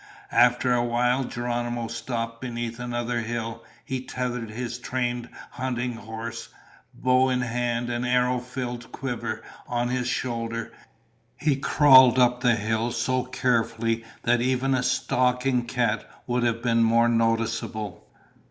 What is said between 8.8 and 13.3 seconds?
quiver on his shoulder, he crawled up the hill so